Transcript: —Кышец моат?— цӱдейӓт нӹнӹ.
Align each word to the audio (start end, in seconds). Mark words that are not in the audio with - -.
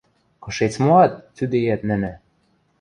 —Кышец 0.43 0.73
моат?— 0.83 1.13
цӱдейӓт 1.35 1.81
нӹнӹ. 1.89 2.11